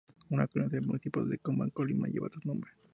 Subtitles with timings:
[0.31, 2.71] Una colonia en el municipio de Tecomán, Colima, lleva su nombre.